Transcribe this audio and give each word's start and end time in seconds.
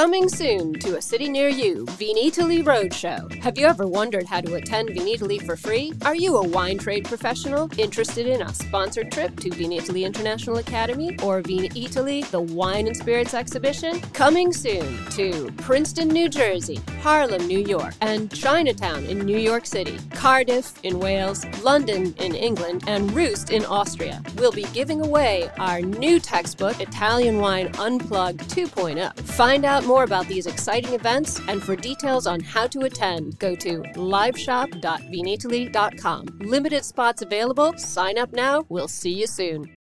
Coming 0.00 0.30
soon 0.30 0.72
to 0.78 0.96
a 0.96 1.02
city 1.02 1.28
near 1.28 1.50
you, 1.50 1.84
Vinitaly 1.84 2.64
Roadshow. 2.64 3.30
Have 3.42 3.58
you 3.58 3.66
ever 3.66 3.86
wondered 3.86 4.24
how 4.24 4.40
to 4.40 4.54
attend 4.54 4.88
Vinitaly 4.88 5.44
for 5.44 5.56
free? 5.56 5.92
Are 6.06 6.14
you 6.14 6.38
a 6.38 6.48
wine 6.48 6.78
trade 6.78 7.04
professional 7.04 7.68
interested 7.76 8.26
in 8.26 8.40
a 8.40 8.54
sponsored 8.54 9.12
trip 9.12 9.38
to 9.40 9.50
Vinitaly 9.50 10.06
International 10.06 10.56
Academy 10.56 11.18
or 11.22 11.42
Vinitaly, 11.42 12.24
the 12.30 12.40
Wine 12.40 12.86
and 12.86 12.96
Spirits 12.96 13.34
Exhibition? 13.34 14.00
Coming 14.14 14.54
soon 14.54 15.04
to 15.10 15.52
Princeton, 15.58 16.08
New 16.08 16.30
Jersey, 16.30 16.80
Harlem, 17.02 17.46
New 17.46 17.58
York, 17.60 17.92
and 18.00 18.34
Chinatown 18.34 19.04
in 19.04 19.18
New 19.18 19.36
York 19.36 19.66
City, 19.66 19.98
Cardiff 20.14 20.82
in 20.82 20.98
Wales, 20.98 21.44
London 21.62 22.14
in 22.20 22.34
England, 22.34 22.84
and 22.86 23.12
Roost 23.12 23.50
in 23.50 23.66
Austria. 23.66 24.22
We'll 24.38 24.50
be 24.50 24.64
giving 24.72 25.02
away 25.02 25.50
our 25.58 25.82
new 25.82 26.20
textbook, 26.20 26.80
Italian 26.80 27.36
Wine 27.36 27.70
Unplugged 27.78 28.48
2.0. 28.48 29.14
Find 29.20 29.66
out 29.66 29.89
more 29.90 30.04
about 30.04 30.28
these 30.28 30.46
exciting 30.46 30.94
events 30.94 31.40
and 31.48 31.60
for 31.60 31.74
details 31.74 32.28
on 32.28 32.38
how 32.38 32.68
to 32.68 32.82
attend, 32.82 33.36
go 33.40 33.56
to 33.56 33.80
liveshop.vinitaly.com. 33.80 36.26
Limited 36.38 36.84
spots 36.84 37.22
available. 37.22 37.76
Sign 37.76 38.16
up 38.16 38.32
now. 38.32 38.64
We'll 38.68 38.86
see 38.86 39.10
you 39.10 39.26
soon. 39.26 39.74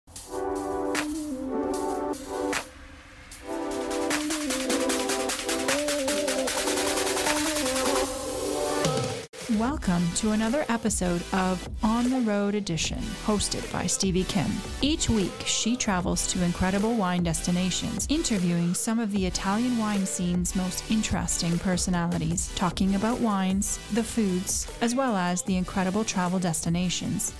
Welcome 9.56 10.06
to 10.16 10.32
another 10.32 10.66
episode 10.68 11.22
of 11.32 11.66
On 11.82 12.10
the 12.10 12.20
Road 12.20 12.54
Edition, 12.54 12.98
hosted 13.24 13.72
by 13.72 13.86
Stevie 13.86 14.24
Kim. 14.24 14.50
Each 14.82 15.08
week, 15.08 15.32
she 15.46 15.74
travels 15.74 16.26
to 16.26 16.44
incredible 16.44 16.92
wine 16.94 17.22
destinations, 17.22 18.06
interviewing 18.10 18.74
some 18.74 18.98
of 18.98 19.10
the 19.10 19.24
Italian 19.24 19.78
wine 19.78 20.04
scene's 20.04 20.54
most 20.54 20.90
interesting 20.90 21.58
personalities, 21.60 22.52
talking 22.56 22.94
about 22.94 23.20
wines, 23.20 23.78
the 23.94 24.04
foods, 24.04 24.70
as 24.82 24.94
well 24.94 25.16
as 25.16 25.40
the 25.40 25.56
incredible 25.56 26.04
travel 26.04 26.38
destinations. 26.38 27.32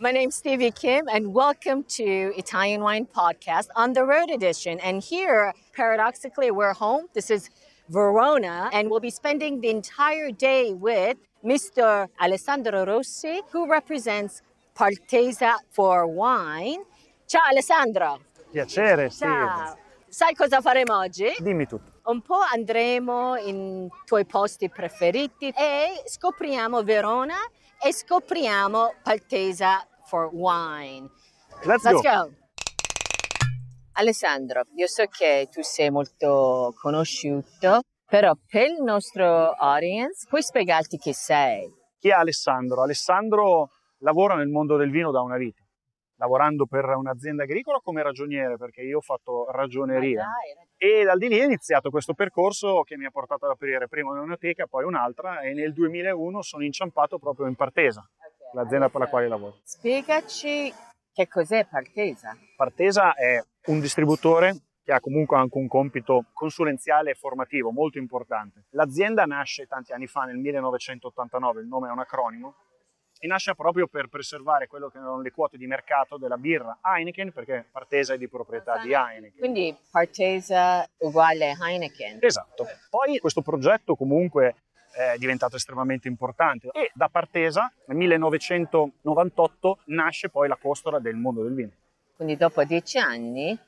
My 0.00 0.10
name's 0.10 0.34
Stevie 0.34 0.72
Kim, 0.72 1.08
and 1.08 1.32
welcome 1.32 1.84
to 1.84 2.32
Italian 2.36 2.80
Wine 2.80 3.06
Podcast 3.06 3.68
on 3.76 3.92
the 3.92 4.02
Road 4.04 4.30
Edition. 4.30 4.80
And 4.80 5.00
here, 5.00 5.54
paradoxically, 5.74 6.50
we're 6.50 6.72
home. 6.72 7.06
This 7.14 7.30
is 7.30 7.50
Verona, 7.90 8.70
and 8.72 8.88
we'll 8.88 9.00
be 9.00 9.10
spending 9.10 9.60
the 9.60 9.68
entire 9.68 10.30
day 10.30 10.72
with 10.72 11.16
Mr. 11.44 12.08
Alessandro 12.20 12.84
Rossi, 12.84 13.42
who 13.50 13.68
represents 13.68 14.42
Partesa 14.74 15.56
for 15.70 16.06
Wine. 16.06 16.84
Ciao 17.26 17.40
Alessandro! 17.50 18.20
Piacere, 18.52 19.10
Steve. 19.10 19.30
Ciao! 19.30 19.76
Sai 20.08 20.34
cosa 20.34 20.60
faremo 20.60 20.96
oggi? 20.96 21.34
Dimmi 21.38 21.66
tutto. 21.66 21.90
Un 22.04 22.22
po' 22.22 22.40
andremo 22.52 23.36
in 23.36 23.88
tuoi 24.04 24.24
posti 24.24 24.68
preferiti 24.68 25.48
e 25.48 26.02
scopriamo 26.04 26.82
Verona 26.82 27.36
e 27.80 27.92
scopriamo 27.92 28.94
Partesa 29.02 29.86
for 30.04 30.30
Wine. 30.32 31.08
Let's, 31.64 31.84
Let's 31.84 32.02
go. 32.02 32.02
go. 32.02 32.39
Alessandro, 34.00 34.62
io 34.76 34.86
so 34.86 35.04
che 35.10 35.48
tu 35.50 35.60
sei 35.60 35.90
molto 35.90 36.72
conosciuto, 36.80 37.82
però 38.06 38.32
per 38.48 38.70
il 38.70 38.82
nostro 38.82 39.50
audience 39.50 40.26
puoi 40.26 40.42
spiegarti 40.42 40.96
chi 40.96 41.12
sei? 41.12 41.70
Chi 41.98 42.08
è 42.08 42.12
Alessandro? 42.12 42.82
Alessandro 42.82 43.68
lavora 43.98 44.36
nel 44.36 44.48
mondo 44.48 44.78
del 44.78 44.90
vino 44.90 45.10
da 45.10 45.20
una 45.20 45.36
vita, 45.36 45.60
lavorando 46.16 46.64
per 46.64 46.86
un'azienda 46.86 47.42
agricola 47.42 47.78
come 47.82 48.02
ragioniere, 48.02 48.56
perché 48.56 48.80
io 48.80 48.96
ho 48.96 49.02
fatto 49.02 49.50
ragioneria. 49.50 50.24
E 50.78 51.04
dal 51.04 51.18
di 51.18 51.28
lì 51.28 51.36
è 51.36 51.44
iniziato 51.44 51.90
questo 51.90 52.14
percorso 52.14 52.80
che 52.80 52.96
mi 52.96 53.04
ha 53.04 53.10
portato 53.10 53.44
ad 53.44 53.50
aprire 53.50 53.86
prima 53.86 54.12
un'enoteca, 54.12 54.64
poi 54.66 54.84
un'altra 54.84 55.40
e 55.40 55.52
nel 55.52 55.74
2001 55.74 56.40
sono 56.40 56.64
inciampato 56.64 57.18
proprio 57.18 57.48
in 57.48 57.54
Partesa, 57.54 58.02
l'azienda 58.54 58.88
per 58.88 59.00
la 59.02 59.08
quale 59.08 59.28
lavoro. 59.28 59.58
Spiegaci 59.62 60.72
che 61.12 61.28
cos'è 61.28 61.66
Partesa. 61.66 62.36
Partesa 62.56 63.14
è 63.14 63.42
un 63.66 63.80
distributore 63.80 64.62
che 64.82 64.92
ha 64.92 65.00
comunque 65.00 65.36
anche 65.36 65.58
un 65.58 65.68
compito 65.68 66.24
consulenziale 66.32 67.10
e 67.10 67.14
formativo 67.14 67.70
molto 67.70 67.98
importante. 67.98 68.64
L'azienda 68.70 69.24
nasce 69.24 69.66
tanti 69.66 69.92
anni 69.92 70.06
fa, 70.06 70.22
nel 70.22 70.36
1989, 70.36 71.60
il 71.60 71.66
nome 71.66 71.88
è 71.88 71.92
un 71.92 71.98
acronimo, 71.98 72.54
e 73.22 73.26
nasce 73.26 73.54
proprio 73.54 73.86
per 73.86 74.08
preservare 74.08 74.66
quello 74.66 74.88
che 74.88 74.96
erano 74.96 75.20
le 75.20 75.30
quote 75.30 75.58
di 75.58 75.66
mercato 75.66 76.16
della 76.16 76.38
birra 76.38 76.78
Heineken, 76.82 77.32
perché 77.32 77.66
Partesa 77.70 78.14
è 78.14 78.18
di 78.18 78.28
proprietà 78.28 78.78
di 78.78 78.94
Heineken. 78.94 79.38
Quindi 79.38 79.76
Partesa 79.90 80.88
uguale 81.00 81.54
Heineken. 81.60 82.18
Esatto. 82.22 82.66
Poi 82.88 83.18
questo 83.18 83.42
progetto 83.42 83.94
comunque 83.94 84.54
è 84.92 85.16
diventato 85.18 85.56
estremamente 85.56 86.08
importante 86.08 86.68
e 86.72 86.90
da 86.94 87.08
Partesa 87.08 87.72
nel 87.86 87.96
1998 87.96 89.78
nasce 89.86 90.28
poi 90.28 90.48
la 90.48 90.56
costola 90.60 90.98
del 90.98 91.16
mondo 91.16 91.42
del 91.42 91.54
vino. 91.54 91.70
Quindi 92.16 92.36
dopo 92.36 92.62
dieci 92.64 92.98
anni 92.98 93.58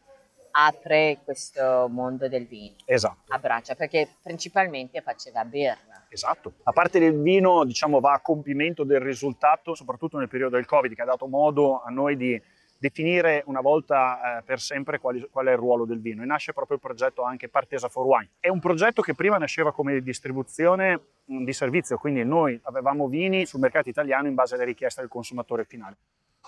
apre 0.53 1.19
questo 1.25 1.89
mondo 1.91 2.29
del 2.29 2.47
vino. 2.47 2.75
Esatto. 2.85 3.33
A 3.33 3.39
braccia, 3.39 3.75
perché 3.75 4.17
principalmente 4.23 5.01
faceva 5.01 5.45
birra. 5.45 6.07
Esatto. 6.09 6.53
La 6.63 6.73
parte 6.73 6.99
del 6.99 7.19
vino, 7.19 7.65
diciamo, 7.65 8.01
va 8.01 8.13
a 8.13 8.21
compimento 8.21 8.85
del 8.85 9.01
risultato, 9.01 9.75
soprattutto 9.75 10.19
nel 10.19 10.29
periodo 10.29 10.57
del 10.57 10.67
Covid, 10.67 10.95
che 10.95 11.03
ha 11.03 11.07
dato 11.07 11.27
modo 11.27 11.83
a 11.83 11.89
noi 11.89 12.17
di 12.17 12.41
definire 12.83 13.45
una 13.47 13.61
volta 13.61 14.39
eh, 14.39 14.43
per 14.43 14.59
sempre 14.59 14.99
quali, 14.99 15.25
qual 15.31 15.47
è 15.47 15.53
il 15.53 15.57
ruolo 15.57 15.85
del 15.85 16.01
vino. 16.01 16.23
E 16.23 16.27
nasce 16.27 16.53
proprio 16.53 16.77
il 16.77 16.83
progetto 16.83 17.23
anche 17.23 17.49
Partesa 17.49 17.89
for 17.89 18.05
Wine. 18.05 18.31
È 18.41 18.49
un 18.49 18.59
progetto 18.59 19.03
che 19.03 19.15
prima 19.15 19.39
nasceva 19.39 19.73
come 19.73 20.01
distribuzione 20.01 21.01
mh, 21.25 21.45
di 21.45 21.53
servizio, 21.53 21.97
quindi 21.97 22.25
noi 22.25 22.59
avevamo 22.65 23.07
vini 23.07 23.47
sul 23.47 23.61
mercato 23.61 23.89
italiano 23.89 24.27
in 24.27 24.35
base 24.35 24.57
alle 24.57 24.65
richieste 24.65 25.01
del 25.01 25.09
consumatore 25.09 25.65
finale. 25.65 25.97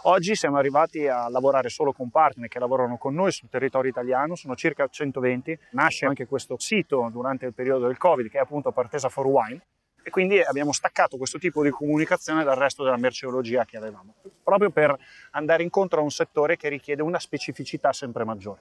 Oggi 0.07 0.35
siamo 0.35 0.57
arrivati 0.57 1.07
a 1.07 1.29
lavorare 1.29 1.69
solo 1.69 1.93
con 1.93 2.11
partner 2.11 2.49
che 2.49 2.59
lavorano 2.59 2.99
con 2.99 3.15
noi 3.15 3.31
sul 3.31 3.49
territorio 3.49 3.89
italiano, 3.89 4.35
sono 4.35 4.57
circa 4.57 4.89
120. 4.89 5.57
Nasce 5.71 6.05
anche 6.05 6.27
questo 6.27 6.59
sito 6.59 7.09
durante 7.13 7.47
il 7.47 7.55
periodo 7.55 7.87
del 7.87 7.97
Covid 7.97 8.29
che 8.29 8.39
è 8.39 8.41
appunto 8.41 8.73
Partesa 8.73 9.09
for 9.09 9.27
Wine 9.27 9.63
e 10.05 10.11
quindi 10.11 10.39
abbiamo 10.41 10.73
staccato 10.73 11.17
questo 11.17 11.39
tipo 11.39 11.63
di 11.63 11.71
comunicazione 11.71 12.45
dal 12.45 12.57
resto 12.57 12.85
della 12.85 12.99
merceologia 12.99 13.65
che 13.65 13.79
avevamo, 13.79 14.15
proprio 14.43 14.69
per 14.69 14.95
andare 15.31 15.63
incontro 15.63 16.01
a 16.01 16.03
un 16.03 16.11
settore 16.11 16.59
che 16.59 16.69
richiede 16.69 17.01
una 17.01 17.19
specificità 17.19 17.91
sempre 17.95 18.23
maggiore. 18.25 18.61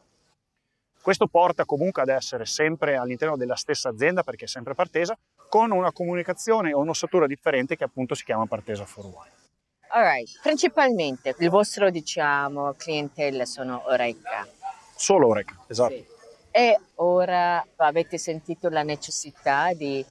Questo 1.02 1.28
porta 1.28 1.66
comunque 1.66 2.02
ad 2.02 2.08
essere 2.08 2.46
sempre 2.46 2.96
all'interno 2.96 3.36
della 3.36 3.58
stessa 3.58 3.90
azienda, 3.90 4.24
perché 4.24 4.46
è 4.46 4.48
sempre 4.48 4.74
Partesa, 4.74 5.18
con 5.50 5.72
una 5.72 5.92
comunicazione 5.92 6.72
o 6.72 6.80
un'ossatura 6.80 7.28
differente 7.28 7.76
che 7.76 7.84
appunto 7.84 8.16
si 8.16 8.24
chiama 8.24 8.46
Partesa 8.46 8.86
for 8.86 9.06
Wine. 9.06 9.32
Alright, 9.90 10.40
principalmente 10.42 11.36
il 11.38 11.50
vostro 11.50 11.90
diciamo 11.90 12.74
clientela 12.78 13.46
sono 13.46 13.84
Oreca. 13.88 14.48
Solo 14.96 15.28
Oreca, 15.28 15.62
esatto. 15.68 15.94
Sì. 15.94 16.06
E 16.52 16.80
ora 16.96 17.64
avete 17.76 18.18
sentito 18.18 18.70
la 18.70 18.84
necessità 18.84 19.74
di 19.74 20.06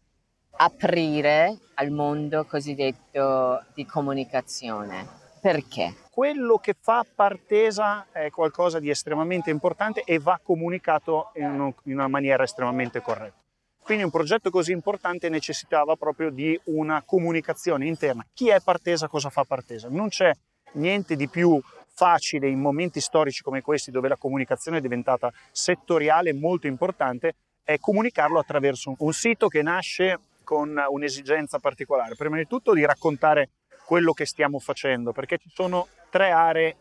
aprire 0.56 1.58
al 1.74 1.90
mondo 1.90 2.44
cosiddetto 2.44 3.64
di 3.74 3.84
comunicazione. 3.84 5.20
Perché? 5.40 5.96
Quello 6.10 6.58
che 6.58 6.74
fa 6.78 7.04
Partesa 7.12 8.06
è 8.12 8.30
qualcosa 8.30 8.78
di 8.78 8.90
estremamente 8.90 9.50
importante 9.50 10.02
e 10.04 10.18
va 10.18 10.38
comunicato 10.40 11.32
in 11.34 11.72
una 11.84 12.06
maniera 12.06 12.44
estremamente 12.44 13.00
corretta. 13.00 13.40
Quindi 13.82 14.04
un 14.04 14.10
progetto 14.10 14.50
così 14.50 14.70
importante 14.70 15.28
necessitava 15.28 15.96
proprio 15.96 16.30
di 16.30 16.58
una 16.66 17.02
comunicazione 17.04 17.86
interna. 17.86 18.24
Chi 18.32 18.50
è 18.50 18.60
Partesa? 18.60 19.08
Cosa 19.08 19.30
fa 19.30 19.42
Partesa? 19.42 19.88
Non 19.90 20.08
c'è 20.08 20.30
niente 20.74 21.16
di 21.16 21.28
più 21.28 21.60
facile 21.94 22.48
in 22.48 22.60
momenti 22.60 23.00
storici 23.00 23.42
come 23.42 23.60
questi 23.60 23.90
dove 23.90 24.06
la 24.06 24.16
comunicazione 24.16 24.78
è 24.78 24.80
diventata 24.80 25.32
settoriale 25.50 26.32
molto 26.32 26.68
importante, 26.68 27.34
è 27.64 27.78
comunicarlo 27.80 28.38
attraverso 28.38 28.94
un 28.96 29.12
sito 29.12 29.48
che 29.48 29.62
nasce 29.62 30.20
con 30.52 30.78
un'esigenza 30.86 31.58
particolare. 31.58 32.14
Prima 32.14 32.36
di 32.36 32.46
tutto 32.46 32.74
di 32.74 32.84
raccontare 32.84 33.48
quello 33.86 34.12
che 34.12 34.26
stiamo 34.26 34.58
facendo, 34.58 35.10
perché 35.10 35.38
ci 35.38 35.48
sono 35.48 35.88
tre 36.10 36.30
aree, 36.30 36.76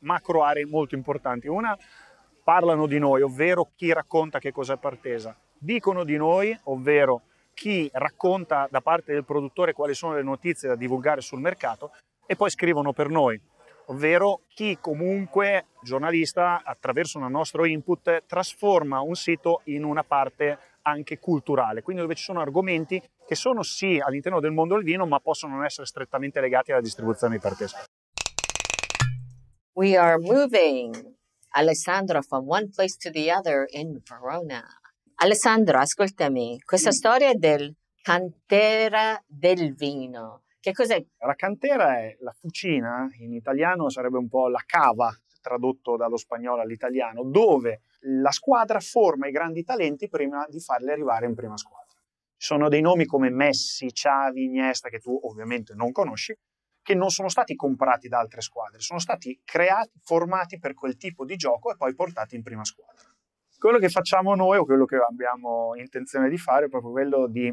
macro 0.00 0.44
aree 0.44 0.64
molto 0.64 0.94
importanti. 0.94 1.48
Una 1.48 1.76
parlano 2.44 2.86
di 2.86 3.00
noi, 3.00 3.22
ovvero 3.22 3.72
chi 3.74 3.92
racconta 3.92 4.38
che 4.38 4.52
cos'è 4.52 4.76
Partesa. 4.76 5.36
Dicono 5.58 6.04
di 6.04 6.16
noi, 6.16 6.56
ovvero 6.64 7.22
chi 7.52 7.90
racconta 7.92 8.68
da 8.70 8.80
parte 8.80 9.12
del 9.12 9.24
produttore 9.24 9.72
quali 9.72 9.94
sono 9.94 10.14
le 10.14 10.22
notizie 10.22 10.68
da 10.68 10.76
divulgare 10.76 11.20
sul 11.20 11.40
mercato 11.40 11.90
e 12.26 12.36
poi 12.36 12.50
scrivono 12.50 12.92
per 12.92 13.08
noi, 13.08 13.40
ovvero 13.86 14.42
chi 14.46 14.78
comunque, 14.80 15.66
giornalista, 15.82 16.62
attraverso 16.62 17.18
un 17.18 17.28
nostro 17.28 17.64
input, 17.64 18.22
trasforma 18.24 19.00
un 19.00 19.16
sito 19.16 19.62
in 19.64 19.82
una 19.82 20.04
parte 20.04 20.58
anche 20.82 21.18
culturale, 21.18 21.82
quindi 21.82 22.02
dove 22.02 22.14
ci 22.14 22.22
sono 22.22 22.40
argomenti 22.40 23.02
che 23.26 23.34
sono 23.34 23.62
sì 23.62 24.00
all'interno 24.02 24.40
del 24.40 24.52
mondo 24.52 24.76
del 24.76 24.84
vino, 24.84 25.06
ma 25.06 25.18
possono 25.20 25.56
non 25.56 25.64
essere 25.64 25.86
strettamente 25.86 26.40
legati 26.40 26.72
alla 26.72 26.80
distribuzione 26.80 27.34
di 27.34 27.40
Partesa. 27.40 27.84
We 29.72 29.96
are 29.96 30.18
moving. 30.18 31.14
Alessandro 31.50 32.22
from 32.22 32.46
one 32.46 32.68
place 32.68 32.96
to 32.98 33.10
the 33.10 33.32
other 33.32 33.66
in 33.70 34.00
Verona. 34.08 34.62
Alessandro, 35.16 35.78
ascoltami, 35.78 36.60
questa 36.60 36.92
storia 36.92 37.34
del 37.34 37.74
cantera 38.02 39.20
del 39.26 39.74
vino. 39.74 40.44
Che 40.60 40.72
cos'è? 40.72 41.04
La 41.18 41.34
cantera 41.34 41.98
è 41.98 42.16
la 42.20 42.32
fucina, 42.32 43.08
in 43.18 43.32
italiano 43.32 43.90
sarebbe 43.90 44.18
un 44.18 44.28
po' 44.28 44.48
la 44.48 44.62
cava, 44.64 45.12
tradotto 45.40 45.96
dallo 45.96 46.16
spagnolo 46.16 46.60
all'italiano, 46.60 47.24
dove 47.24 47.80
la 48.00 48.30
squadra 48.30 48.78
forma 48.80 49.26
i 49.26 49.32
grandi 49.32 49.64
talenti 49.64 50.08
prima 50.08 50.46
di 50.48 50.60
farli 50.60 50.90
arrivare 50.90 51.26
in 51.26 51.34
prima 51.34 51.56
squadra. 51.56 51.85
Ci 52.38 52.48
sono 52.48 52.68
dei 52.68 52.82
nomi 52.82 53.06
come 53.06 53.30
Messi, 53.30 53.86
Xavi, 53.86 54.44
Iniesta, 54.44 54.90
che 54.90 54.98
tu 54.98 55.18
ovviamente 55.22 55.74
non 55.74 55.90
conosci, 55.90 56.36
che 56.82 56.94
non 56.94 57.10
sono 57.10 57.28
stati 57.28 57.56
comprati 57.56 58.08
da 58.08 58.18
altre 58.18 58.42
squadre, 58.42 58.80
sono 58.80 59.00
stati 59.00 59.40
creati, 59.42 59.98
formati 60.02 60.58
per 60.58 60.74
quel 60.74 60.96
tipo 60.96 61.24
di 61.24 61.36
gioco 61.36 61.72
e 61.72 61.76
poi 61.76 61.94
portati 61.94 62.36
in 62.36 62.42
prima 62.42 62.64
squadra. 62.64 63.08
Quello 63.58 63.78
che 63.78 63.88
facciamo 63.88 64.34
noi 64.34 64.58
o 64.58 64.64
quello 64.64 64.84
che 64.84 64.96
abbiamo 64.96 65.74
intenzione 65.76 66.28
di 66.28 66.36
fare 66.36 66.66
è 66.66 66.68
proprio 66.68 66.92
quello 66.92 67.26
di 67.26 67.52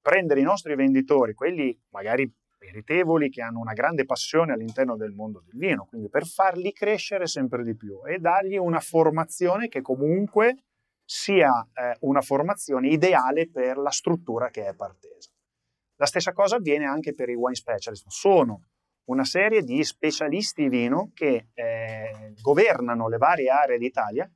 prendere 0.00 0.40
i 0.40 0.42
nostri 0.44 0.74
venditori, 0.74 1.32
quelli 1.32 1.80
magari 1.90 2.30
meritevoli, 2.58 3.30
che 3.30 3.40
hanno 3.40 3.60
una 3.60 3.72
grande 3.72 4.04
passione 4.04 4.52
all'interno 4.52 4.96
del 4.96 5.12
mondo 5.12 5.42
del 5.44 5.58
vino, 5.58 5.86
quindi 5.86 6.08
per 6.08 6.26
farli 6.26 6.72
crescere 6.72 7.26
sempre 7.26 7.64
di 7.64 7.76
più 7.76 8.00
e 8.04 8.18
dargli 8.18 8.56
una 8.56 8.80
formazione 8.80 9.68
che 9.68 9.80
comunque 9.80 10.64
sia 11.12 11.68
eh, 11.74 11.94
una 12.00 12.22
formazione 12.22 12.88
ideale 12.88 13.50
per 13.50 13.76
la 13.76 13.90
struttura 13.90 14.48
che 14.48 14.66
è 14.66 14.74
partesa. 14.74 15.30
La 15.96 16.06
stessa 16.06 16.32
cosa 16.32 16.56
avviene 16.56 16.86
anche 16.86 17.14
per 17.14 17.28
i 17.28 17.34
wine 17.34 17.54
specialist. 17.54 18.06
Sono 18.08 18.68
una 19.04 19.24
serie 19.24 19.62
di 19.62 19.84
specialisti 19.84 20.68
vino 20.70 21.10
che 21.12 21.48
eh, 21.52 22.32
governano 22.40 23.08
le 23.08 23.18
varie 23.18 23.50
aree 23.50 23.76
d'Italia 23.76 24.28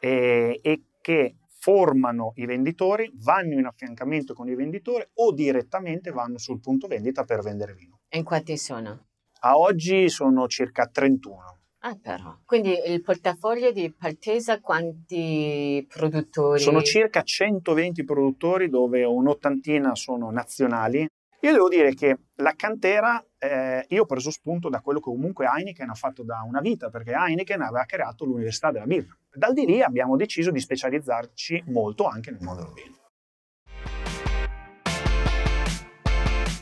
eh, 0.00 0.58
e 0.60 0.82
che 1.00 1.36
formano 1.60 2.32
i 2.34 2.46
venditori, 2.46 3.08
vanno 3.22 3.60
in 3.60 3.66
affiancamento 3.66 4.34
con 4.34 4.48
i 4.48 4.56
venditori 4.56 5.08
o 5.14 5.32
direttamente 5.32 6.10
vanno 6.10 6.38
sul 6.38 6.58
punto 6.58 6.88
vendita 6.88 7.22
per 7.22 7.42
vendere 7.42 7.74
vino. 7.74 8.00
E 8.08 8.18
in 8.18 8.24
quanti 8.24 8.58
sono? 8.58 9.06
A 9.42 9.56
oggi 9.56 10.08
sono 10.08 10.48
circa 10.48 10.88
31. 10.88 11.61
Ah, 11.84 11.98
però. 12.00 12.38
Quindi 12.44 12.78
il 12.86 13.02
portafoglio 13.02 13.72
di 13.72 13.92
Partesa 13.92 14.60
quanti 14.60 15.84
produttori? 15.88 16.60
Sono 16.60 16.80
circa 16.82 17.22
120 17.22 18.04
produttori 18.04 18.68
dove 18.68 19.02
un'ottantina 19.02 19.96
sono 19.96 20.30
nazionali. 20.30 21.04
Io 21.40 21.50
devo 21.50 21.68
dire 21.68 21.92
che 21.94 22.18
la 22.36 22.54
cantera, 22.54 23.20
eh, 23.36 23.84
io 23.88 24.02
ho 24.02 24.06
preso 24.06 24.30
spunto 24.30 24.68
da 24.68 24.80
quello 24.80 25.00
che 25.00 25.10
comunque 25.10 25.46
Heineken 25.46 25.90
ha 25.90 25.94
fatto 25.94 26.22
da 26.22 26.44
una 26.46 26.60
vita, 26.60 26.88
perché 26.88 27.14
Heineken 27.14 27.60
aveva 27.62 27.84
creato 27.84 28.24
l'Università 28.24 28.70
della 28.70 28.86
Birra. 28.86 29.18
Dal 29.34 29.52
di 29.52 29.66
lì 29.66 29.82
abbiamo 29.82 30.14
deciso 30.14 30.52
di 30.52 30.60
specializzarci 30.60 31.64
molto 31.66 32.06
anche 32.06 32.30
nel 32.30 32.42
mondo 32.42 32.62
del 32.62 32.72
vino. 32.74 32.96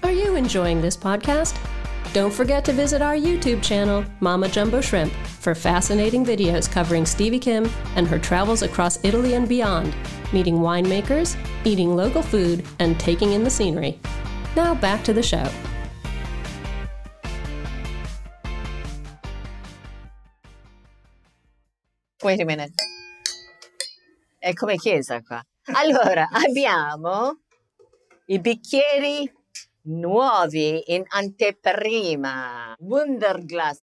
Are 0.01 0.15
you 0.15 0.35
enjoying 0.35 0.81
this 0.81 0.97
podcast? 0.97 1.80
Don't 2.13 2.35
forget 2.35 2.65
to 2.65 2.73
visit 2.73 3.03
our 3.03 3.15
YouTube 3.15 3.63
channel, 3.63 4.05
Mama 4.19 4.49
Jumbo 4.49 4.81
Shrimp, 4.81 5.13
for 5.39 5.55
fascinating 5.55 6.27
videos 6.27 6.69
covering 6.69 7.07
Stevie 7.07 7.39
Kim 7.39 7.71
and 7.95 8.09
her 8.09 8.19
travels 8.19 8.63
across 8.63 8.99
Italy 9.05 9.35
and 9.35 9.49
beyond, 9.49 9.95
meeting 10.33 10.57
winemakers, 10.57 11.37
eating 11.65 11.95
local 11.95 12.21
food, 12.21 12.65
and 12.81 12.99
taking 12.99 13.33
in 13.33 13.45
the 13.45 13.51
scenery. 13.51 13.97
Now 14.57 14.75
back 14.75 15.05
to 15.05 15.13
the 15.13 15.23
show. 15.23 15.49
Wait 22.25 22.41
a 22.41 22.45
minute. 22.45 22.73
È 24.43 24.53
come 24.55 24.79
chiesa 24.79 25.23
qua. 25.23 25.41
Allora, 25.75 26.29
abbiamo 26.33 27.39
i 28.27 28.41
bicchieri 28.41 29.31
nuovi 29.83 30.83
in 30.95 31.05
anteprima, 31.09 32.75
Wunderglass. 32.79 33.79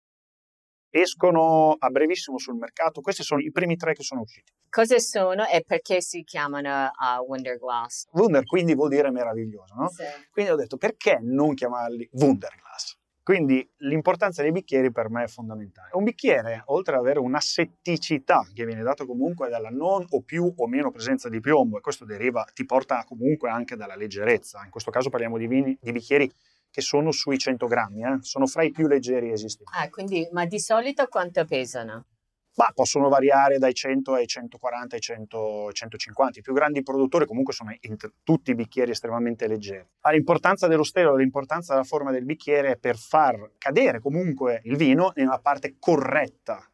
Escono 0.91 1.77
a 1.79 1.91
brevissimo 1.91 2.39
sul 2.39 2.57
mercato, 2.57 3.01
questi 3.01 3.23
sono 3.23 3.41
i 3.41 3.51
primi 3.51 3.77
tre 3.77 3.93
che 3.93 4.03
sono 4.03 4.23
usciti. 4.23 4.53
Cosa 4.69 4.99
sono 4.99 5.47
e 5.47 5.63
perché 5.67 6.01
si 6.01 6.23
chiamano 6.23 6.87
uh, 6.87 7.25
Wunderglass? 7.27 8.07
Wunder 8.13 8.45
quindi 8.45 8.75
vuol 8.75 8.91
dire 8.91 9.11
meraviglioso, 9.11 9.75
no? 9.75 9.89
Sì. 9.89 10.05
Quindi 10.31 10.51
ho 10.53 10.57
detto 10.57 10.77
perché 10.77 11.19
non 11.21 11.55
chiamarli 11.55 12.09
Wunderglass? 12.13 12.97
Quindi 13.27 13.69
l'importanza 13.79 14.43
dei 14.43 14.53
bicchieri 14.53 14.93
per 14.93 15.11
me 15.11 15.25
è 15.25 15.27
fondamentale. 15.27 15.89
Un 15.95 16.05
bicchiere, 16.05 16.63
oltre 16.67 16.95
ad 16.95 17.01
avere 17.01 17.19
un'assetticità 17.19 18.47
che 18.55 18.65
viene 18.65 18.85
data 18.85 19.05
comunque 19.05 19.49
dalla 19.49 19.69
non 19.69 20.07
o 20.11 20.23
più 20.23 20.55
o 20.57 20.69
meno 20.69 20.93
presenza 20.93 21.29
di 21.29 21.41
piombo, 21.41 21.77
e 21.77 21.81
questo 21.81 22.05
deriva, 22.05 22.47
ti 22.55 22.65
porta 22.65 23.03
comunque 23.05 23.51
anche 23.51 23.75
dalla 23.75 23.97
leggerezza. 23.97 24.63
In 24.63 24.71
questo 24.71 24.93
caso 24.93 25.11
parliamo 25.11 25.39
di, 25.39 25.49
vini, 25.49 25.77
di 25.81 25.91
bicchieri 25.91 26.33
che 26.71 26.81
sono 26.81 27.11
sui 27.11 27.37
100 27.37 27.67
grammi, 27.67 28.03
eh? 28.05 28.19
sono 28.21 28.47
fra 28.47 28.63
i 28.63 28.71
più 28.71 28.87
leggeri 28.87 29.33
esistenti. 29.33 29.73
Ah, 29.75 29.91
quindi, 29.91 30.29
ma 30.31 30.47
di 30.47 30.61
solito 30.61 31.09
quanto 31.09 31.45
pesano? 31.45 32.05
Ma 32.57 32.71
possono 32.73 33.09
variare 33.09 33.59
dai 33.59 33.75
100 33.75 34.15
ai 34.15 34.27
140 34.27 34.95
ai 34.95 35.01
100, 35.01 35.73
150. 35.73 36.39
I 36.39 36.43
più 36.43 36.55
grandi 36.55 36.83
produttori 36.83 37.27
comunque 37.27 37.53
sono 37.53 37.75
tutti 38.23 38.55
bicchieri 38.55 38.93
estremamente 38.93 39.47
leggeri. 39.47 39.87
Ma 40.01 40.11
l'importanza 40.11 40.67
dello 40.67 40.83
stelo, 40.83 41.17
l'importanza 41.17 41.75
della 41.75 41.85
forma 41.85 42.11
del 42.13 42.25
bicchiere 42.25 42.73
è 42.73 42.77
per 42.79 42.97
far 42.97 43.53
cadere 43.59 44.01
comunque 44.01 44.63
il 44.65 44.77
vino 44.77 45.13
nella 45.17 45.39
parte 45.39 45.77
corretta 45.79 46.67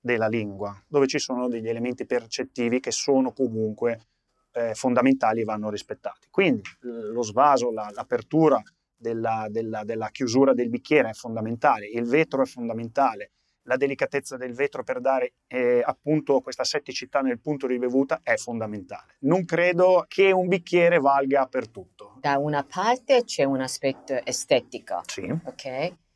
della 0.00 0.26
lingua, 0.26 0.76
dove 0.88 1.06
ci 1.06 1.18
sono 1.18 1.48
degli 1.48 1.68
elementi 1.68 2.04
percettivi 2.04 2.80
che 2.80 2.90
sono 2.90 3.32
comunque 3.32 4.08
eh, 4.52 4.74
fondamentali 4.74 5.42
e 5.42 5.44
vanno 5.44 5.70
rispettati. 5.70 6.28
Quindi 6.30 6.62
lo 6.80 7.22
svaso, 7.22 7.70
la, 7.70 7.90
l'apertura 7.92 8.60
della, 8.96 9.46
della, 9.48 9.84
della 9.84 10.08
chiusura 10.10 10.52
del 10.52 10.68
bicchiere 10.68 11.10
è 11.10 11.14
fondamentale, 11.14 11.86
il 11.86 12.04
vetro 12.04 12.42
è 12.42 12.46
fondamentale, 12.46 13.32
la 13.68 13.76
delicatezza 13.76 14.38
del 14.38 14.54
vetro 14.54 14.82
per 14.82 14.98
dare 15.00 15.34
eh, 15.46 15.82
appunto 15.84 16.40
questa 16.40 16.64
setticità 16.64 17.20
nel 17.20 17.38
punto 17.38 17.66
di 17.66 17.78
bevuta 17.78 18.20
è 18.22 18.36
fondamentale. 18.36 19.16
Non 19.20 19.44
credo 19.44 20.06
che 20.08 20.32
un 20.32 20.48
bicchiere 20.48 20.98
valga 20.98 21.46
per 21.46 21.68
tutto. 21.68 22.16
Da 22.20 22.38
una 22.38 22.64
parte 22.64 23.24
c'è 23.24 23.44
un 23.44 23.60
aspetto 23.60 24.18
estetico, 24.24 25.02
Sì. 25.06 25.28
ok? 25.30 25.64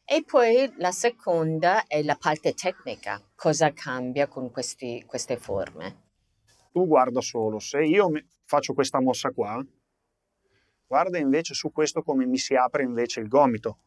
E 0.04 0.24
poi 0.26 0.72
la 0.78 0.92
seconda 0.92 1.86
è 1.86 2.02
la 2.02 2.16
parte 2.16 2.54
tecnica. 2.54 3.20
Cosa 3.34 3.70
cambia 3.72 4.26
con 4.28 4.50
questi- 4.50 5.04
queste 5.06 5.36
forme? 5.36 6.00
Tu 6.72 6.86
guarda 6.86 7.20
solo, 7.20 7.58
se 7.58 7.82
io 7.84 8.10
faccio 8.44 8.72
questa 8.72 8.98
mossa 9.00 9.30
qua, 9.30 9.62
guarda 10.86 11.18
invece 11.18 11.52
su 11.52 11.70
questo 11.70 12.02
come 12.02 12.24
mi 12.24 12.38
si 12.38 12.54
apre 12.54 12.82
invece 12.82 13.20
il 13.20 13.28
gomito 13.28 13.78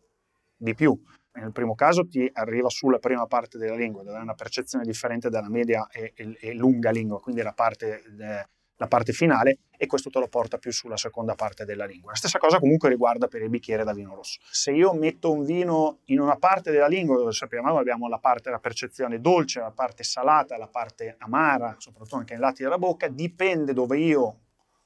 di 0.55 0.75
più. 0.75 0.95
Nel 1.35 1.51
primo 1.51 1.75
caso 1.75 2.07
ti 2.07 2.29
arriva 2.33 2.69
sulla 2.69 2.99
prima 2.99 3.25
parte 3.27 3.57
della 3.57 3.75
lingua, 3.75 4.03
dove 4.03 4.17
hai 4.17 4.23
una 4.23 4.35
percezione 4.35 4.85
differente 4.85 5.29
dalla 5.29 5.49
media 5.49 5.87
e, 5.91 6.13
e- 6.15 6.37
e 6.39 6.53
lunga 6.53 6.91
lingua, 6.91 7.19
quindi 7.19 7.41
la 7.41 7.51
parte, 7.51 8.03
eh, 8.03 8.47
la 8.77 8.87
parte 8.87 9.11
finale, 9.11 9.59
e 9.77 9.85
questo 9.85 10.09
te 10.09 10.19
lo 10.19 10.27
porta 10.27 10.57
più 10.57 10.71
sulla 10.71 10.95
seconda 10.95 11.35
parte 11.35 11.65
della 11.65 11.85
lingua. 11.85 12.11
La 12.11 12.17
stessa 12.17 12.39
cosa 12.39 12.59
comunque 12.59 12.87
riguarda 12.87 13.27
per 13.27 13.41
il 13.41 13.49
bicchiere 13.49 13.83
da 13.83 13.93
vino 13.93 14.15
rosso. 14.15 14.39
Se 14.49 14.71
io 14.71 14.93
metto 14.93 15.31
un 15.31 15.43
vino 15.43 15.99
in 16.05 16.19
una 16.21 16.37
parte 16.37 16.71
della 16.71 16.87
lingua, 16.87 17.17
dove 17.17 17.33
sappiamo 17.33 17.77
abbiamo 17.77 18.07
la 18.07 18.19
parte 18.19 18.43
della 18.45 18.59
percezione 18.59 19.19
dolce, 19.19 19.59
la 19.59 19.71
parte 19.71 20.03
salata, 20.03 20.57
la 20.57 20.67
parte 20.67 21.15
amara, 21.19 21.75
soprattutto 21.77 22.15
anche 22.15 22.33
ai 22.35 22.39
lati 22.39 22.63
della 22.63 22.77
bocca, 22.77 23.07
dipende 23.07 23.73
dove 23.73 23.97
io 23.97 24.39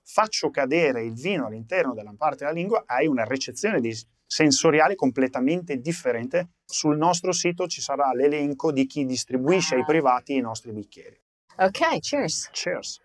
faccio 0.03 0.49
cadere 0.49 1.03
il 1.03 1.13
vino 1.13 1.45
all'interno 1.45 1.93
della 1.93 2.13
parte 2.17 2.45
della 2.45 2.55
lingua, 2.57 2.83
hai 2.87 3.05
una 3.05 3.23
ricezione 3.23 3.79
di 3.79 3.95
sensoriale 4.29 4.93
completamente 4.93 5.77
differente. 5.77 6.49
Sul 6.63 6.97
nostro 6.97 7.31
sito 7.31 7.65
ci 7.65 7.81
sarà 7.81 8.11
l'elenco 8.13 8.71
di 8.71 8.85
chi 8.85 9.03
distribuisce 9.03 9.73
ai 9.73 9.83
privati 9.83 10.35
i 10.35 10.39
nostri 10.39 10.71
bicchieri. 10.71 11.19
Ok, 11.57 11.99
cheers. 11.99 12.49
Cheers! 12.51 13.01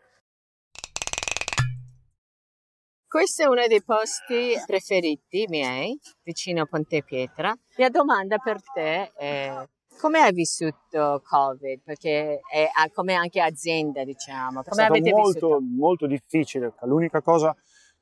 Questo 3.09 3.43
è 3.43 3.47
uno 3.47 3.67
dei 3.67 3.83
posti 3.83 4.55
preferiti 4.67 5.47
miei, 5.49 5.99
vicino 6.23 6.63
a 6.63 6.67
Ponte 6.67 7.03
Pietra. 7.03 7.57
Mia 7.79 7.89
domanda 7.89 8.37
per 8.39 8.61
te 8.75 9.13
è 9.13 9.67
come 9.99 10.21
hai 10.21 10.33
vissuto 10.33 11.23
Covid? 11.25 11.81
Perché 11.83 12.41
è 12.53 12.69
come 12.93 13.15
anche 13.15 13.41
azienda, 13.41 14.05
diciamo. 14.05 14.61
È 14.61 14.65
Come 14.65 14.75
stato 14.75 14.93
avete 14.93 15.11
molto, 15.11 15.31
vissuto? 15.33 15.61
molto 15.61 16.07
difficile. 16.07 16.75
L'unica 16.83 17.23
cosa 17.23 17.55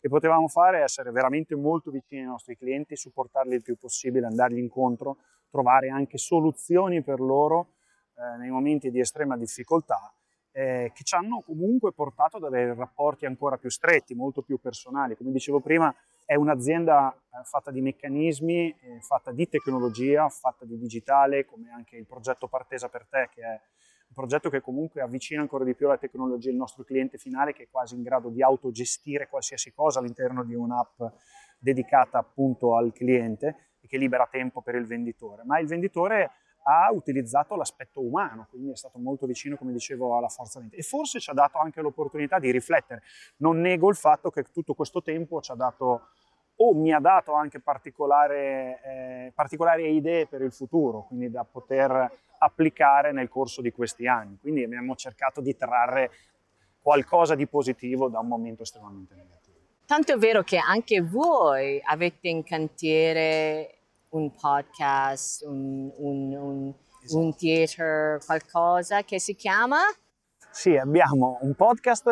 che 0.03 0.09
potevamo 0.09 0.49
fare 0.49 0.81
è 0.81 0.83
essere 0.83 1.13
veramente 1.13 1.55
molto 1.55 1.93
vicini 1.93 2.23
ai 2.23 2.27
nostri 2.27 2.59
clienti, 2.59 2.97
supportarli 2.97 3.55
il 3.55 3.63
più 3.63 3.77
possibile, 3.77 4.27
andargli 4.27 4.59
incontro, 4.59 5.19
trovare 5.49 5.91
anche 5.91 6.19
soluzioni 6.19 7.03
per 7.03 7.21
loro 7.21 7.69
eh, 8.17 8.37
nei 8.39 8.51
momenti 8.51 8.91
di 8.91 8.99
estrema 8.99 9.37
difficoltà 9.37 10.13
eh, 10.51 10.91
che 10.93 11.05
ci 11.05 11.15
hanno 11.15 11.41
comunque 11.41 11.93
portato 11.93 12.39
ad 12.39 12.43
avere 12.43 12.75
rapporti 12.75 13.27
ancora 13.27 13.57
più 13.57 13.71
stretti, 13.71 14.13
molto 14.17 14.43
più 14.43 14.59
personali. 14.59 15.17
Come 15.17 15.31
dicevo 15.31 15.61
prima, 15.61 15.95
è 16.25 16.35
un'azienda 16.35 17.15
eh, 17.15 17.45
fatta 17.45 17.71
di 17.71 17.81
meccanismi, 17.81 18.71
eh, 18.71 19.01
fatta 19.03 19.31
di 19.31 19.49
tecnologia, 19.49 20.29
fatta 20.29 20.65
di 20.65 20.77
digitale, 20.77 21.45
come 21.45 21.71
anche 21.71 21.97
il 21.97 22.07
progetto 22.07 22.49
Partesa 22.49 22.89
per 22.89 23.07
te, 23.09 23.29
che 23.33 23.43
è 23.43 23.61
un 24.13 24.15
progetto 24.15 24.51
che 24.51 24.61
comunque 24.61 25.01
avvicina 25.01 25.41
ancora 25.41 25.65
di 25.65 25.75
più 25.75 25.87
la 25.89 25.97
tecnologia 25.97 26.51
il 26.51 26.57
nostro 26.57 26.85
cliente 26.85 27.17
finale 27.17 27.55
che 27.55 27.63
è 27.63 27.69
quasi 27.71 27.95
in 27.95 28.03
grado 28.03 28.29
di 28.29 28.43
autogestire 28.43 29.27
qualsiasi 29.27 29.73
cosa 29.73 30.01
all'interno 30.01 30.45
di 30.45 30.55
un'app 30.55 31.03
dedicata 31.59 32.19
appunto 32.19 32.77
al 32.77 32.93
cliente 32.93 33.71
e 33.81 33.89
che 33.89 33.97
libera 33.97 34.29
tempo 34.31 34.61
per 34.61 34.75
il 34.75 34.85
venditore. 34.85 35.45
Ma 35.45 35.59
il 35.59 35.67
venditore 35.67 36.31
ha 36.65 36.93
utilizzato 36.93 37.57
l'aspetto 37.57 38.01
umano, 38.01 38.47
quindi 38.51 38.71
è 38.71 38.77
stato 38.77 38.99
molto 38.99 39.27
vicino, 39.27 39.57
come 39.57 39.73
dicevo, 39.73 40.17
alla 40.17 40.29
forza 40.29 40.61
mente 40.61 40.77
e 40.77 40.83
forse 40.83 41.19
ci 41.19 41.31
ha 41.31 41.33
dato 41.35 41.59
anche 41.59 41.81
l'opportunità 41.81 42.39
di 42.39 42.51
riflettere. 42.51 43.03
Non 43.39 43.61
nego 43.61 43.89
il 43.89 43.97
fatto 43.97 44.31
che 44.31 44.45
tutto 44.53 44.75
questo 44.75 45.01
tempo 45.01 45.41
ci 45.41 45.51
ha 45.53 45.55
dato 45.55 46.09
o 46.57 46.75
mi 46.75 46.93
ha 46.93 47.01
dato 47.01 47.33
anche 47.33 47.61
eh, 47.61 49.33
particolari 49.35 49.95
idee 49.95 50.27
per 50.27 50.43
il 50.43 50.53
futuro, 50.53 51.05
quindi 51.09 51.31
da 51.31 51.45
poter 51.45 52.11
applicare 52.39 53.13
nel 53.13 53.29
corso 53.29 53.61
di 53.61 53.73
questi 53.73 54.07
anni. 54.07 54.39
Quindi 54.41 54.65
abbiamo 54.65 54.95
cercato 54.95 55.41
di 55.41 55.57
trarre 55.57 56.11
qualcosa 56.81 57.35
di 57.35 57.47
positivo 57.47 58.09
da 58.09 58.19
un 58.19 58.27
momento 58.27 58.63
estremamente 58.63 59.15
negativo. 59.15 59.57
Tanto 59.87 60.13
è 60.13 60.17
vero 60.17 60.43
che 60.43 60.59
anche 60.59 61.01
voi 61.01 61.81
avete 61.85 62.29
in 62.29 62.43
cantiere 62.43 63.79
un 64.11 64.33
podcast, 64.35 65.43
un, 65.47 65.91
un, 65.97 66.35
un, 66.35 66.73
esatto. 67.03 67.23
un 67.23 67.37
theater, 67.37 68.19
qualcosa 68.25 69.03
che 69.03 69.19
si 69.19 69.35
chiama? 69.35 69.81
Sì, 70.51 70.77
abbiamo 70.77 71.39
un 71.43 71.55
podcast 71.55 72.09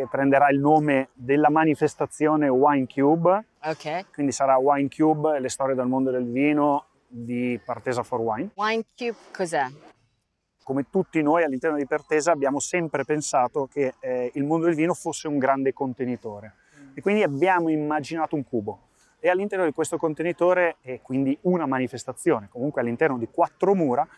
che 0.00 0.06
prenderà 0.08 0.48
il 0.48 0.58
nome 0.58 1.10
della 1.12 1.50
manifestazione 1.50 2.48
Wine 2.48 2.86
Cube. 2.86 3.44
Ok. 3.64 4.12
Quindi 4.12 4.32
sarà 4.32 4.56
Wine 4.56 4.88
Cube, 4.88 5.38
le 5.38 5.48
storie 5.48 5.74
del 5.74 5.86
mondo 5.86 6.10
del 6.10 6.24
vino 6.24 6.86
di 7.06 7.60
Partesa 7.62 8.02
for 8.02 8.20
Wine. 8.20 8.50
Wine 8.54 8.84
Cube 8.96 9.16
cos'è? 9.32 9.66
Come 10.62 10.86
tutti 10.88 11.20
noi 11.22 11.42
all'interno 11.42 11.76
di 11.76 11.86
Partesa 11.86 12.32
abbiamo 12.32 12.60
sempre 12.60 13.04
pensato 13.04 13.68
che 13.70 13.94
eh, 14.00 14.30
il 14.34 14.44
mondo 14.44 14.66
del 14.66 14.74
vino 14.74 14.94
fosse 14.94 15.28
un 15.28 15.38
grande 15.38 15.72
contenitore 15.72 16.54
mm. 16.78 16.90
e 16.94 17.00
quindi 17.02 17.22
abbiamo 17.22 17.68
immaginato 17.68 18.36
un 18.36 18.44
cubo 18.44 18.88
e 19.18 19.28
all'interno 19.28 19.64
di 19.64 19.72
questo 19.72 19.98
contenitore 19.98 20.76
è 20.80 21.00
quindi 21.02 21.36
una 21.42 21.66
manifestazione, 21.66 22.48
comunque 22.48 22.80
all'interno 22.80 23.18
di 23.18 23.28
quattro 23.30 23.74
mura, 23.74 24.08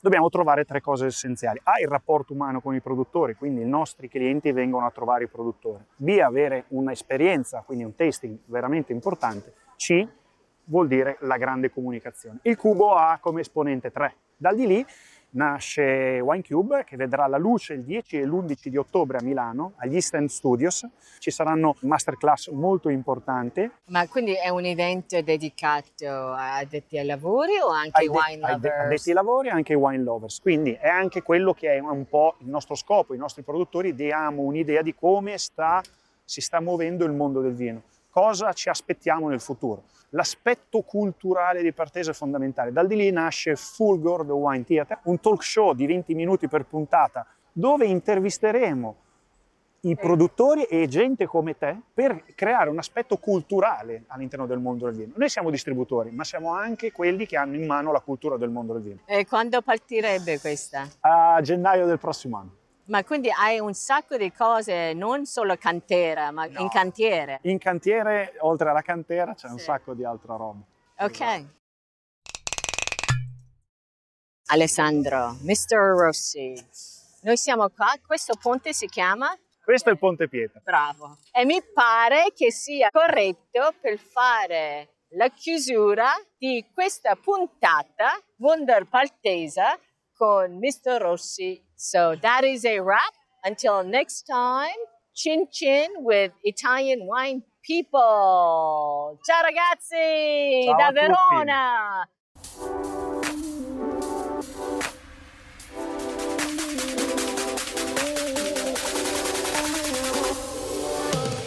dobbiamo 0.00 0.28
trovare 0.28 0.64
tre 0.64 0.80
cose 0.80 1.06
essenziali. 1.06 1.60
A, 1.62 1.80
il 1.80 1.88
rapporto 1.88 2.32
umano 2.32 2.60
con 2.60 2.74
i 2.74 2.80
produttori, 2.80 3.34
quindi 3.34 3.60
i 3.62 3.66
nostri 3.66 4.08
clienti 4.08 4.52
vengono 4.52 4.86
a 4.86 4.90
trovare 4.90 5.24
i 5.24 5.28
produttori. 5.28 5.84
B, 5.96 6.18
avere 6.22 6.64
un'esperienza, 6.68 7.62
quindi 7.64 7.84
un 7.84 7.94
tasting 7.94 8.38
veramente 8.46 8.92
importante. 8.92 9.54
C, 9.76 10.06
vuol 10.64 10.88
dire 10.88 11.16
la 11.20 11.36
grande 11.36 11.70
comunicazione. 11.70 12.38
Il 12.42 12.56
cubo 12.56 12.94
ha 12.94 13.18
come 13.20 13.40
esponente 13.40 13.90
3. 13.90 14.14
Dal 14.36 14.56
di 14.56 14.66
lì 14.66 14.86
nasce 15.32 16.20
WineCube 16.20 16.84
che 16.84 16.96
vedrà 16.96 17.26
la 17.26 17.36
luce 17.36 17.74
il 17.74 17.82
10 17.82 18.18
e 18.18 18.24
l'11 18.24 18.68
di 18.68 18.76
ottobre 18.76 19.18
a 19.18 19.22
Milano 19.22 19.72
agli 19.76 19.94
East 19.94 20.14
End 20.14 20.28
Studios. 20.28 20.86
Ci 21.18 21.30
saranno 21.30 21.76
masterclass 21.80 22.48
molto 22.48 22.88
importanti. 22.88 23.70
Ma 23.86 24.06
quindi 24.08 24.34
è 24.34 24.48
un 24.48 24.64
evento 24.64 25.20
dedicato 25.20 26.06
a 26.06 26.56
addetti 26.56 26.98
ai 26.98 27.06
lavori 27.06 27.58
o 27.62 27.68
anche 27.68 28.00
ai 28.00 28.08
wine 28.08 28.40
lovers? 28.40 28.74
Addetti 28.84 29.08
ai 29.10 29.14
lavori 29.14 29.48
e 29.48 29.50
anche 29.50 29.72
ai 29.74 29.78
wine 29.78 30.02
lovers. 30.02 30.40
Quindi 30.40 30.72
è 30.72 30.88
anche 30.88 31.22
quello 31.22 31.52
che 31.52 31.74
è 31.74 31.78
un 31.78 32.06
po' 32.08 32.36
il 32.40 32.48
nostro 32.48 32.74
scopo. 32.74 33.14
I 33.14 33.18
nostri 33.18 33.42
produttori 33.42 33.94
diamo 33.94 34.42
un'idea 34.42 34.82
di 34.82 34.94
come 34.94 35.38
sta, 35.38 35.82
si 36.24 36.40
sta 36.40 36.60
muovendo 36.60 37.04
il 37.04 37.12
mondo 37.12 37.40
del 37.40 37.54
vino. 37.54 37.82
Cosa 38.10 38.52
ci 38.52 38.68
aspettiamo 38.68 39.28
nel 39.28 39.40
futuro? 39.40 39.84
L'aspetto 40.10 40.82
culturale 40.82 41.62
di 41.62 41.72
Partesa 41.72 42.10
è 42.10 42.14
fondamentale. 42.14 42.72
Dal 42.72 42.88
di 42.88 42.96
lì 42.96 43.12
nasce 43.12 43.54
Fulgor 43.54 44.26
The 44.26 44.32
Wine 44.32 44.64
Theater, 44.64 44.98
un 45.04 45.20
talk 45.20 45.44
show 45.44 45.74
di 45.74 45.86
20 45.86 46.14
minuti 46.14 46.48
per 46.48 46.64
puntata 46.64 47.24
dove 47.52 47.86
intervisteremo 47.86 48.96
i 49.82 49.94
produttori 49.94 50.64
e 50.64 50.88
gente 50.88 51.26
come 51.26 51.56
te 51.56 51.80
per 51.94 52.24
creare 52.34 52.68
un 52.68 52.78
aspetto 52.78 53.16
culturale 53.16 54.02
all'interno 54.08 54.46
del 54.46 54.58
mondo 54.58 54.86
del 54.86 54.96
vino. 54.96 55.12
Noi 55.14 55.28
siamo 55.28 55.48
distributori, 55.48 56.10
ma 56.10 56.24
siamo 56.24 56.52
anche 56.52 56.90
quelli 56.90 57.26
che 57.26 57.36
hanno 57.36 57.54
in 57.54 57.64
mano 57.64 57.92
la 57.92 58.00
cultura 58.00 58.36
del 58.36 58.50
mondo 58.50 58.72
del 58.72 58.82
vino. 58.82 58.98
E 59.06 59.24
quando 59.24 59.62
partirebbe 59.62 60.40
questa? 60.40 60.88
A 61.00 61.40
gennaio 61.42 61.86
del 61.86 62.00
prossimo 62.00 62.38
anno. 62.38 62.58
Ma 62.90 63.04
quindi 63.04 63.30
hai 63.30 63.60
un 63.60 63.72
sacco 63.72 64.16
di 64.16 64.32
cose, 64.32 64.94
non 64.94 65.24
solo 65.24 65.56
cantera, 65.56 66.32
ma 66.32 66.46
no. 66.46 66.58
in 66.58 66.68
cantiere. 66.68 67.38
In 67.42 67.58
cantiere, 67.58 68.34
oltre 68.40 68.68
alla 68.68 68.82
cantera, 68.82 69.32
c'è 69.32 69.46
sì. 69.46 69.52
un 69.52 69.58
sacco 69.60 69.94
di 69.94 70.04
altra 70.04 70.34
roba. 70.34 70.60
Ok. 70.98 71.20
Esatto. 71.20 71.58
Alessandro, 74.46 75.36
Mr. 75.42 75.76
Rossi, 75.96 76.52
noi 77.22 77.36
siamo 77.36 77.68
qua, 77.68 77.92
questo 78.04 78.34
ponte 78.40 78.72
si 78.72 78.86
chiama? 78.86 79.38
Questo 79.62 79.90
è 79.90 79.92
il 79.92 79.98
Ponte 79.98 80.26
Pietra. 80.26 80.60
Bravo. 80.64 81.18
E 81.30 81.44
mi 81.44 81.62
pare 81.72 82.32
che 82.34 82.50
sia 82.50 82.90
corretto 82.90 83.72
per 83.80 83.98
fare 83.98 84.94
la 85.10 85.28
chiusura 85.28 86.08
di 86.36 86.66
questa 86.74 87.14
puntata 87.14 88.20
Wonder 88.38 88.88
Paltesa 88.88 89.78
con 90.20 90.60
Mr. 90.60 91.00
Rossi 91.00 91.62
So 91.76 92.14
that 92.20 92.44
is 92.44 92.66
a 92.66 92.78
wrap. 92.80 93.14
Until 93.42 93.82
next 93.82 94.24
time, 94.30 94.76
chin 95.14 95.46
chin 95.50 95.88
with 96.04 96.32
Italian 96.44 97.06
wine 97.06 97.42
people. 97.64 99.18
Ciao 99.24 99.42
ragazzi 99.42 100.66
Ciao 100.66 100.76
da 100.76 100.92
Verona. 100.92 102.06